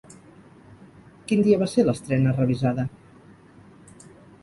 Quin 1.27 1.45
dia 1.49 1.61
va 1.65 1.69
ser 1.75 1.87
l'estrena 1.89 2.35
revisada? 2.41 2.89